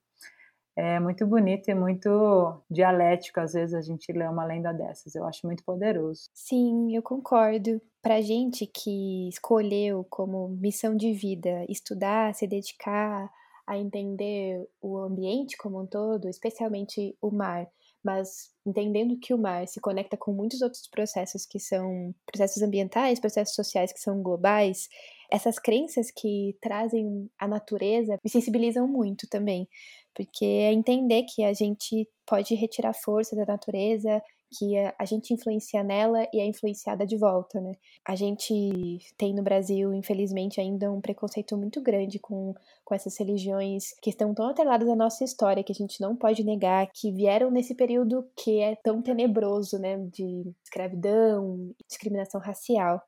é 0.76 0.98
muito 0.98 1.26
bonito 1.26 1.68
e 1.68 1.74
muito 1.74 2.62
dialético, 2.70 3.40
às 3.40 3.52
vezes, 3.52 3.74
a 3.74 3.82
gente 3.82 4.10
lê 4.12 4.26
uma 4.26 4.44
lenda 4.44 4.72
dessas. 4.72 5.14
Eu 5.14 5.26
acho 5.26 5.46
muito 5.46 5.62
poderoso. 5.64 6.30
Sim, 6.32 6.94
eu 6.96 7.02
concordo. 7.02 7.80
Pra 8.00 8.20
gente 8.20 8.66
que 8.66 9.28
escolheu 9.28 10.04
como 10.10 10.48
missão 10.48 10.96
de 10.96 11.12
vida 11.12 11.64
estudar, 11.68 12.34
se 12.34 12.46
dedicar 12.46 13.30
a 13.66 13.78
entender 13.78 14.66
o 14.80 14.98
ambiente 14.98 15.56
como 15.56 15.80
um 15.80 15.86
todo, 15.86 16.28
especialmente 16.28 17.16
o 17.20 17.30
mar, 17.30 17.66
mas 18.04 18.50
entendendo 18.66 19.18
que 19.20 19.32
o 19.32 19.38
mar 19.38 19.66
se 19.68 19.80
conecta 19.80 20.16
com 20.16 20.32
muitos 20.32 20.60
outros 20.62 20.88
processos 20.88 21.46
que 21.46 21.60
são 21.60 22.14
processos 22.26 22.62
ambientais, 22.62 23.20
processos 23.20 23.54
sociais 23.54 23.92
que 23.92 24.00
são 24.00 24.22
globais, 24.22 24.88
essas 25.30 25.58
crenças 25.58 26.10
que 26.10 26.56
trazem 26.60 27.30
a 27.38 27.46
natureza 27.48 28.18
me 28.22 28.30
sensibilizam 28.30 28.86
muito 28.86 29.28
também 29.28 29.68
porque 30.14 30.44
é 30.44 30.72
entender 30.72 31.24
que 31.24 31.42
a 31.44 31.52
gente 31.52 32.08
pode 32.26 32.54
retirar 32.54 32.92
força 32.92 33.34
da 33.34 33.44
natureza, 33.44 34.22
que 34.52 34.76
a 34.98 35.04
gente 35.04 35.32
influencia 35.32 35.82
nela 35.82 36.26
e 36.32 36.40
é 36.40 36.46
influenciada 36.46 37.06
de 37.06 37.16
volta, 37.16 37.60
né? 37.60 37.74
A 38.06 38.14
gente 38.14 38.98
tem 39.16 39.34
no 39.34 39.42
Brasil, 39.42 39.92
infelizmente, 39.94 40.60
ainda 40.60 40.90
um 40.92 41.00
preconceito 41.00 41.56
muito 41.56 41.80
grande 41.80 42.18
com, 42.18 42.54
com 42.84 42.94
essas 42.94 43.16
religiões 43.16 43.94
que 44.02 44.10
estão 44.10 44.34
tão 44.34 44.48
atreladas 44.48 44.88
à 44.88 44.96
nossa 44.96 45.24
história 45.24 45.64
que 45.64 45.72
a 45.72 45.74
gente 45.74 46.00
não 46.00 46.14
pode 46.14 46.44
negar 46.44 46.90
que 46.92 47.10
vieram 47.10 47.50
nesse 47.50 47.74
período 47.74 48.28
que 48.36 48.60
é 48.60 48.76
tão 48.76 49.00
tenebroso, 49.00 49.78
né? 49.78 49.98
De 50.12 50.52
escravidão, 50.64 51.74
discriminação 51.88 52.40
racial. 52.40 53.02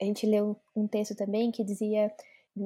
A 0.00 0.04
gente 0.04 0.26
leu 0.26 0.56
um 0.74 0.86
texto 0.86 1.14
também 1.14 1.50
que 1.50 1.64
dizia 1.64 2.12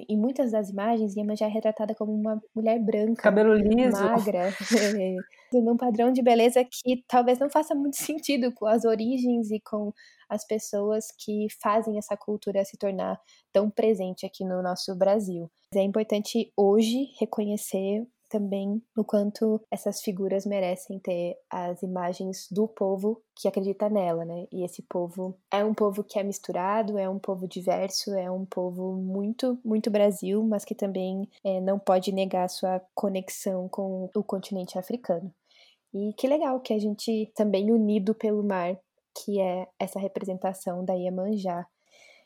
em 0.08 0.16
muitas 0.16 0.52
das 0.52 0.70
imagens, 0.70 1.16
Iemanjá 1.16 1.46
é 1.46 1.48
retratada 1.48 1.94
como 1.94 2.12
uma 2.12 2.40
mulher 2.54 2.78
branca, 2.78 3.22
cabelo 3.22 3.54
liso, 3.54 4.02
magra, 4.02 4.50
num 5.52 5.76
padrão 5.76 6.12
de 6.12 6.22
beleza 6.22 6.64
que 6.64 7.02
talvez 7.08 7.38
não 7.38 7.50
faça 7.50 7.74
muito 7.74 7.96
sentido 7.98 8.52
com 8.52 8.66
as 8.66 8.84
origens 8.84 9.50
e 9.50 9.60
com 9.60 9.92
as 10.28 10.46
pessoas 10.46 11.06
que 11.18 11.48
fazem 11.60 11.98
essa 11.98 12.16
cultura 12.16 12.64
se 12.64 12.78
tornar 12.78 13.20
tão 13.52 13.68
presente 13.68 14.24
aqui 14.24 14.44
no 14.44 14.62
nosso 14.62 14.94
Brasil. 14.94 15.50
É 15.74 15.82
importante 15.82 16.52
hoje 16.56 17.08
reconhecer 17.18 18.06
também 18.30 18.80
o 18.96 19.04
quanto 19.04 19.60
essas 19.70 20.00
figuras 20.00 20.46
merecem 20.46 20.98
ter 20.98 21.36
as 21.50 21.82
imagens 21.82 22.46
do 22.50 22.66
povo 22.66 23.20
que 23.34 23.48
acredita 23.48 23.90
nela, 23.90 24.24
né? 24.24 24.46
E 24.52 24.64
esse 24.64 24.82
povo 24.82 25.36
é 25.50 25.64
um 25.64 25.74
povo 25.74 26.04
que 26.04 26.18
é 26.18 26.22
misturado, 26.22 26.96
é 26.96 27.08
um 27.08 27.18
povo 27.18 27.48
diverso, 27.48 28.14
é 28.14 28.30
um 28.30 28.46
povo 28.46 28.92
muito, 28.92 29.58
muito 29.64 29.90
Brasil, 29.90 30.42
mas 30.44 30.64
que 30.64 30.74
também 30.74 31.28
é, 31.44 31.60
não 31.60 31.78
pode 31.78 32.12
negar 32.12 32.48
sua 32.48 32.80
conexão 32.94 33.68
com 33.68 34.08
o 34.14 34.22
continente 34.22 34.78
africano. 34.78 35.34
E 35.92 36.12
que 36.14 36.28
legal 36.28 36.60
que 36.60 36.72
a 36.72 36.78
gente 36.78 37.32
também 37.34 37.72
unido 37.72 38.14
pelo 38.14 38.44
mar, 38.44 38.78
que 39.12 39.40
é 39.40 39.66
essa 39.78 39.98
representação 39.98 40.84
da 40.84 40.94
Iemanjá. 40.94 41.66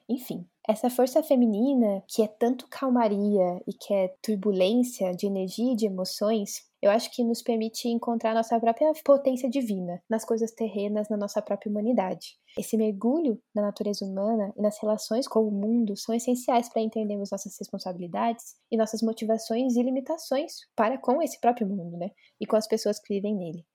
Enfim, 0.06 0.46
essa 0.66 0.88
força 0.88 1.22
feminina, 1.22 2.02
que 2.08 2.22
é 2.22 2.26
tanto 2.26 2.66
calmaria 2.68 3.60
e 3.66 3.72
que 3.72 3.92
é 3.92 4.14
turbulência 4.22 5.14
de 5.14 5.26
energia 5.26 5.72
e 5.72 5.76
de 5.76 5.86
emoções, 5.86 6.66
eu 6.80 6.90
acho 6.90 7.10
que 7.10 7.24
nos 7.24 7.42
permite 7.42 7.88
encontrar 7.88 8.34
nossa 8.34 8.58
própria 8.58 8.92
potência 9.04 9.48
divina 9.48 10.02
nas 10.08 10.24
coisas 10.24 10.52
terrenas, 10.52 11.08
na 11.08 11.16
nossa 11.16 11.40
própria 11.42 11.70
humanidade. 11.70 12.36
Esse 12.58 12.76
mergulho 12.76 13.40
na 13.54 13.62
natureza 13.62 14.04
humana 14.04 14.52
e 14.56 14.62
nas 14.62 14.78
relações 14.80 15.26
com 15.26 15.40
o 15.40 15.50
mundo 15.50 15.96
são 15.96 16.14
essenciais 16.14 16.68
para 16.68 16.82
entendermos 16.82 17.30
nossas 17.30 17.58
responsabilidades 17.58 18.54
e 18.70 18.76
nossas 18.76 19.02
motivações 19.02 19.76
e 19.76 19.82
limitações 19.82 20.56
para 20.76 20.98
com 20.98 21.22
esse 21.22 21.40
próprio 21.40 21.66
mundo, 21.66 21.96
né? 21.96 22.10
E 22.40 22.46
com 22.46 22.56
as 22.56 22.66
pessoas 22.66 22.98
que 22.98 23.14
vivem 23.14 23.34
nele. 23.34 23.66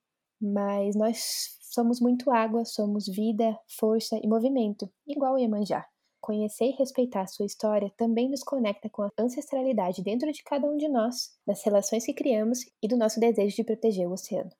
Mas 0.41 0.95
nós 0.95 1.57
somos 1.61 1.99
muito 1.99 2.31
água, 2.31 2.63
somos 2.65 3.07
vida, 3.07 3.57
força 3.77 4.19
e 4.23 4.27
movimento, 4.27 4.89
igual 5.07 5.33
o 5.33 5.37
Iemanjá. 5.37 5.85
Conhecer 6.21 6.65
e 6.65 6.75
respeitar 6.75 7.21
a 7.21 7.27
sua 7.27 7.45
história 7.45 7.91
também 7.95 8.29
nos 8.29 8.43
conecta 8.43 8.89
com 8.89 9.03
a 9.03 9.11
ancestralidade 9.17 10.03
dentro 10.03 10.31
de 10.31 10.43
cada 10.43 10.67
um 10.67 10.77
de 10.77 10.87
nós, 10.87 11.31
das 11.45 11.63
relações 11.63 12.05
que 12.05 12.13
criamos 12.13 12.59
e 12.81 12.87
do 12.87 12.97
nosso 12.97 13.19
desejo 13.19 13.55
de 13.55 13.63
proteger 13.63 14.07
o 14.07 14.13
oceano. 14.13 14.51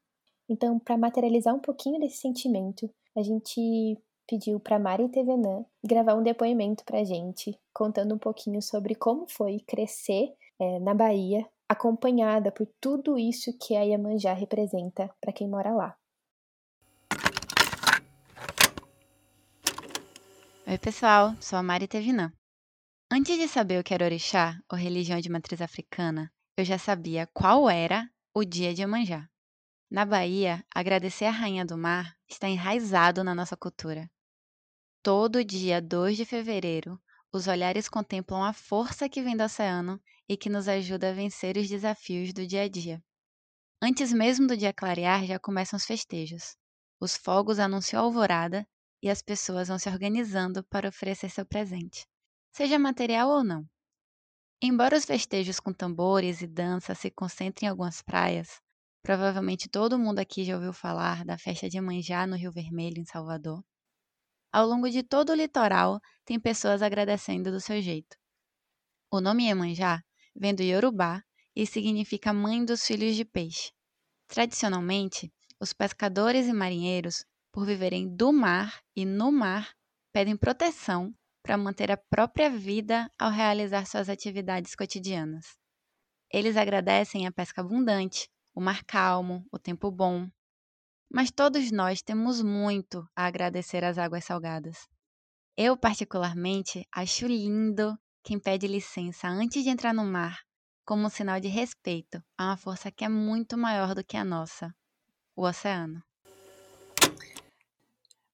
Então, 0.50 0.80
para 0.80 0.98
materializar 0.98 1.54
um 1.54 1.60
pouquinho 1.60 2.00
desse 2.00 2.18
sentimento, 2.18 2.89
a 3.16 3.22
gente 3.22 3.98
pediu 4.28 4.60
para 4.60 4.80
Mari 4.80 5.10
Tevenã 5.10 5.66
gravar 5.84 6.16
um 6.16 6.24
depoimento 6.24 6.84
para 6.86 7.00
a 7.00 7.04
gente, 7.04 7.60
contando 7.74 8.16
um 8.16 8.20
pouquinho 8.20 8.62
sobre 8.62 8.96
como 8.96 9.28
foi 9.28 9.60
crescer 9.60 10.34
é, 10.60 10.80
na 10.80 10.94
Bahia, 10.94 11.48
acompanhada 11.68 12.51
por 12.51 12.68
tudo 12.80 13.18
isso 13.18 13.56
que 13.60 13.75
a 13.75 13.82
Iemanjá 13.82 14.34
representa 14.34 15.10
para 15.22 15.34
quem 15.34 15.48
mora 15.48 15.74
lá. 15.74 15.99
Oi, 20.70 20.78
pessoal, 20.78 21.36
sou 21.42 21.58
a 21.58 21.64
Mari 21.64 21.88
Tevinã. 21.88 22.32
Antes 23.12 23.40
de 23.40 23.48
saber 23.48 23.80
o 23.80 23.84
que 23.84 23.92
era 23.92 24.06
orixá, 24.06 24.56
ou 24.72 24.78
religião 24.78 25.20
de 25.20 25.28
matriz 25.28 25.64
africana, 25.64 26.32
eu 26.56 26.64
já 26.64 26.78
sabia 26.78 27.26
qual 27.34 27.68
era 27.68 28.08
o 28.36 28.46
dia 28.46 28.72
de 28.72 28.84
Iemanjá. 28.84 29.28
Na 29.90 30.06
Bahia, 30.06 30.64
agradecer 30.72 31.26
a 31.26 31.32
Rainha 31.32 31.66
do 31.66 31.76
Mar 31.76 32.16
está 32.30 32.48
enraizado 32.48 33.24
na 33.24 33.34
nossa 33.34 33.58
cultura. 33.58 34.08
Todo 35.02 35.44
dia 35.44 35.82
2 35.82 36.16
de 36.16 36.24
fevereiro, 36.24 37.02
os 37.34 37.48
olhares 37.48 37.90
contemplam 37.90 38.44
a 38.44 38.54
força 38.54 39.10
que 39.10 39.24
vem 39.24 39.36
do 39.36 39.44
oceano 39.44 40.00
e 40.28 40.38
que 40.38 40.52
nos 40.52 40.68
ajuda 40.68 41.10
a 41.10 41.14
vencer 41.14 41.58
os 41.58 41.68
desafios 41.68 42.32
do 42.32 42.46
dia 42.46 42.62
a 42.62 42.70
dia. 42.70 43.04
Antes 43.82 44.14
mesmo 44.14 44.46
do 44.46 44.56
dia 44.56 44.72
clarear, 44.72 45.26
já 45.26 45.40
começam 45.40 45.78
os 45.78 45.86
festejos. 45.86 46.56
Os 47.00 47.18
fogos 47.18 47.58
anunciam 47.58 48.04
a 48.04 48.06
alvorada 48.06 48.68
e 49.01 49.10
as 49.10 49.22
pessoas 49.22 49.68
vão 49.68 49.79
se 49.79 49.89
organizando 49.89 50.63
para 50.65 50.89
oferecer 50.89 51.29
seu 51.29 51.46
presente, 51.46 52.06
seja 52.51 52.77
material 52.77 53.29
ou 53.29 53.44
não. 53.44 53.65
Embora 54.62 54.98
os 54.98 55.06
festejos 55.06 55.60
com 55.60 55.72
tambores 55.72 56.41
e 56.41 56.48
dança 56.48 56.94
se 56.94 57.10
concentrem 57.10 57.68
em 57.68 57.70
algumas 57.70 58.01
praias, 58.01 58.60
provavelmente 59.01 59.70
todo 59.70 59.98
mundo 59.98 60.20
aqui 60.20 60.44
já 60.44 60.56
ouviu 60.56 60.74
falar 60.74 61.24
da 61.24 61.38
festa 61.38 61.70
de 61.70 61.79
Manjá 61.79 62.27
no 62.27 62.36
Rio 62.36 62.51
Vermelho, 62.51 63.00
em 63.00 63.06
Salvador. 63.06 63.63
Ao 64.51 64.68
longo 64.68 64.89
de 64.89 65.01
todo 65.03 65.29
o 65.29 65.36
litoral, 65.36 66.01
tem 66.25 66.39
pessoas 66.39 66.82
agradecendo 66.82 67.51
do 67.51 67.62
seu 67.62 67.82
jeito. 67.82 68.18
O 69.12 69.22
nome 69.22 69.46
Iemanjá 69.46 70.03
vem 70.36 70.53
do 70.53 70.62
Yorubá 70.63 71.24
e 71.56 71.65
significa 71.65 72.34
mãe 72.34 72.65
dos 72.65 72.86
filhos 72.86 73.15
de 73.15 73.24
peixe. 73.24 73.72
Tradicionalmente, 74.27 75.32
os 75.60 75.74
pescadores 75.74 76.48
e 76.48 76.53
marinheiros 76.53 77.25
por 77.51 77.65
viverem 77.65 78.08
do 78.15 78.32
mar 78.32 78.82
e 78.96 79.06
no 79.06 79.32
mar, 79.32 79.74
pedem 80.12 80.38
proteção 80.38 81.13
para 81.44 81.58
manter 81.58 81.91
a 81.91 81.98
própria 81.98 82.50
vida 82.50 83.10
ao 83.18 83.32
realizar 83.32 83.86
suas 83.86 84.10
atividades 84.10 84.75
cotidianas. 84.75 85.58
Eles 86.32 86.58
agradecem 86.58 87.25
a 87.25 87.32
pesca 87.32 87.62
abundante, 87.62 88.29
o 88.53 88.62
mar 88.62 88.84
calmo, 88.84 89.46
o 89.51 89.58
tempo 89.58 89.89
bom. 89.89 90.29
Mas 91.12 91.32
todos 91.32 91.72
nós 91.72 92.01
temos 92.01 92.41
muito 92.41 93.08
a 93.15 93.25
agradecer 93.25 93.84
às 93.84 93.98
águas 93.98 94.25
salgadas. 94.25 94.88
Eu, 95.58 95.75
particularmente, 95.75 96.86
acho 96.94 97.25
lindo 97.25 97.98
quem 98.24 98.39
pede 98.39 98.68
licença 98.68 99.27
antes 99.27 99.63
de 99.63 99.70
entrar 99.70 99.94
no 99.94 100.06
mar, 100.06 100.39
como 100.86 101.08
um 101.08 101.10
sinal 101.10 101.39
de 101.39 101.48
respeito 101.48 102.24
a 102.38 102.46
uma 102.46 102.58
força 102.58 102.91
que 102.91 103.03
é 103.03 103.10
muito 103.10 103.58
maior 103.58 103.96
do 103.96 104.03
que 104.03 104.18
a 104.18 104.24
nossa 104.24 104.74
o 105.36 105.48
oceano. 105.48 106.03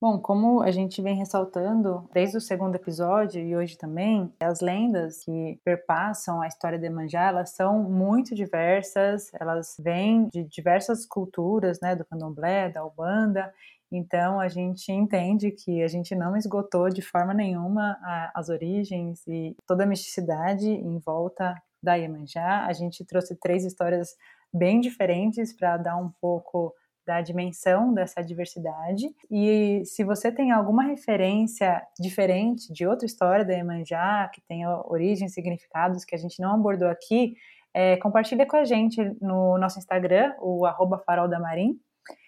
Bom, 0.07 0.19
como 0.19 0.61
a 0.61 0.69
gente 0.69 1.01
vem 1.01 1.15
ressaltando 1.15 2.07
desde 2.13 2.37
o 2.37 2.39
segundo 2.39 2.75
episódio 2.75 3.41
e 3.41 3.55
hoje 3.55 3.75
também, 3.75 4.31
as 4.39 4.61
lendas 4.61 5.23
que 5.23 5.59
perpassam 5.65 6.43
a 6.43 6.47
história 6.47 6.77
de 6.77 6.87
Manjá, 6.91 7.23
elas 7.23 7.55
são 7.55 7.81
muito 7.81 8.35
diversas, 8.35 9.31
elas 9.33 9.75
vêm 9.79 10.29
de 10.29 10.43
diversas 10.43 11.07
culturas, 11.07 11.79
né, 11.81 11.95
do 11.95 12.05
candomblé, 12.05 12.69
da 12.69 12.85
Ubanda, 12.85 13.51
Então 13.91 14.39
a 14.39 14.47
gente 14.47 14.91
entende 14.91 15.49
que 15.49 15.81
a 15.81 15.87
gente 15.87 16.13
não 16.13 16.37
esgotou 16.37 16.87
de 16.87 17.01
forma 17.01 17.33
nenhuma 17.33 17.97
a, 18.03 18.31
as 18.35 18.47
origens 18.47 19.25
e 19.27 19.55
toda 19.65 19.85
a 19.85 19.87
misticidade 19.87 20.69
em 20.69 20.99
volta 20.99 21.59
da 21.81 21.95
Iemanjá. 21.95 22.67
A 22.67 22.73
gente 22.73 23.03
trouxe 23.03 23.35
três 23.35 23.65
histórias 23.65 24.09
bem 24.53 24.79
diferentes 24.79 25.51
para 25.51 25.77
dar 25.77 25.97
um 25.97 26.11
pouco 26.21 26.75
da 27.05 27.21
dimensão 27.21 27.93
dessa 27.93 28.21
diversidade. 28.21 29.07
E 29.29 29.83
se 29.85 30.03
você 30.03 30.31
tem 30.31 30.51
alguma 30.51 30.83
referência 30.83 31.81
diferente 31.99 32.71
de 32.73 32.85
outra 32.87 33.05
história 33.05 33.45
da 33.45 33.53
Iemanjá, 33.53 34.29
que 34.33 34.41
tenha 34.41 34.69
origem, 34.85 35.27
significados 35.27 36.03
que 36.03 36.15
a 36.15 36.17
gente 36.17 36.41
não 36.41 36.53
abordou 36.53 36.87
aqui, 36.87 37.35
é, 37.73 37.97
compartilha 37.97 38.45
com 38.45 38.55
a 38.55 38.63
gente 38.63 39.03
no 39.21 39.57
nosso 39.57 39.77
Instagram, 39.77 40.33
o 40.39 40.65
farol-da-marim. 41.05 41.79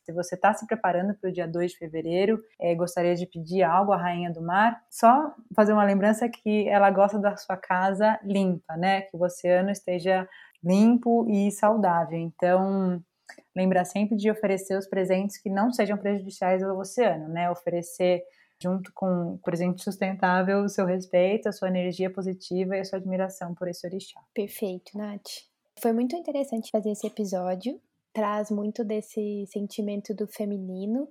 Se 0.04 0.12
você 0.12 0.36
está 0.36 0.54
se 0.54 0.66
preparando 0.66 1.14
para 1.14 1.30
o 1.30 1.34
dia 1.34 1.48
2 1.48 1.72
de 1.72 1.78
fevereiro, 1.78 2.42
é, 2.60 2.74
gostaria 2.74 3.16
de 3.16 3.26
pedir 3.26 3.64
algo 3.64 3.92
à 3.92 3.98
Rainha 3.98 4.32
do 4.32 4.42
Mar, 4.42 4.82
só 4.90 5.34
fazer 5.56 5.74
uma 5.74 5.84
lembrança 5.84 6.30
que 6.30 6.68
ela 6.68 6.90
gosta 6.90 7.20
da 7.20 7.36
sua 7.36 7.58
casa 7.58 8.20
limpa, 8.24 8.76
né? 8.78 9.02
Que 9.02 9.16
o 9.16 9.22
oceano 9.22 9.70
esteja 9.70 10.28
limpo 10.64 11.30
e 11.30 11.52
saudável. 11.52 12.18
Então, 12.18 13.02
lembrar 13.58 13.86
sempre 13.86 14.16
de 14.16 14.30
oferecer 14.30 14.78
os 14.78 14.88
presentes 14.88 15.40
que 15.40 15.50
não 15.50 15.74
sejam 15.74 15.98
prejudiciais 15.98 16.62
ao 16.62 16.78
oceano, 16.78 17.28
né? 17.28 17.50
Oferecer 17.50 18.24
junto 18.62 18.92
com 18.94 19.34
o 19.34 19.38
presente 19.40 19.84
sustentável 19.84 20.64
o 20.64 20.70
seu 20.70 20.86
respeito, 20.86 21.50
a 21.50 21.52
sua 21.52 21.68
energia 21.68 22.10
positiva 22.12 22.78
e 22.78 22.80
a 22.80 22.86
sua 22.86 23.00
admiração 23.00 23.56
por 23.56 23.68
esse 23.68 23.86
orixá. 23.86 24.20
Perfeito, 24.34 24.96
Nath. 24.96 25.48
Foi 25.80 25.92
muito 25.92 26.16
interessante 26.16 26.70
fazer 26.72 26.92
esse 26.92 27.08
episódio. 27.08 27.80
Traz 28.14 28.52
muito 28.52 28.84
desse 28.84 29.46
sentimento 29.48 30.14
do 30.14 30.28
feminino 30.28 31.08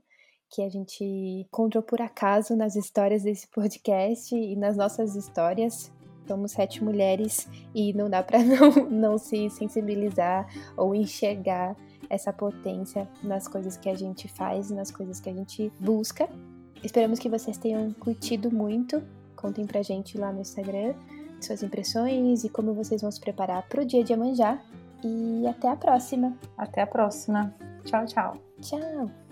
que 0.48 0.62
a 0.62 0.68
gente 0.68 1.04
encontrou 1.04 1.82
por 1.82 2.00
acaso 2.00 2.54
nas 2.54 2.76
histórias 2.76 3.24
desse 3.24 3.48
podcast 3.48 4.34
e 4.34 4.54
nas 4.54 4.76
nossas 4.76 5.16
histórias. 5.16 5.92
Somos 6.26 6.52
sete 6.52 6.82
mulheres 6.82 7.48
e 7.74 7.92
não 7.92 8.10
dá 8.10 8.22
para 8.22 8.38
não, 8.42 8.70
não 8.90 9.18
se 9.18 9.50
sensibilizar 9.50 10.48
ou 10.76 10.94
enxergar 10.94 11.76
essa 12.08 12.32
potência 12.32 13.08
nas 13.22 13.48
coisas 13.48 13.76
que 13.76 13.88
a 13.88 13.94
gente 13.94 14.28
faz, 14.28 14.70
nas 14.70 14.90
coisas 14.90 15.20
que 15.20 15.28
a 15.28 15.34
gente 15.34 15.72
busca. 15.80 16.28
Esperamos 16.82 17.18
que 17.18 17.28
vocês 17.28 17.56
tenham 17.56 17.92
curtido 17.92 18.50
muito. 18.50 19.02
Contem 19.34 19.66
pra 19.66 19.82
gente 19.82 20.16
lá 20.18 20.32
no 20.32 20.40
Instagram 20.40 20.94
suas 21.40 21.62
impressões 21.62 22.44
e 22.44 22.48
como 22.48 22.74
vocês 22.74 23.02
vão 23.02 23.10
se 23.10 23.20
preparar 23.20 23.62
para 23.68 23.82
o 23.82 23.84
dia 23.84 24.02
de 24.02 24.12
amanhã. 24.12 24.60
E 25.04 25.46
até 25.46 25.68
a 25.68 25.76
próxima. 25.76 26.36
Até 26.56 26.82
a 26.82 26.86
próxima. 26.86 27.54
Tchau, 27.84 28.06
tchau. 28.06 28.36
Tchau. 28.60 29.25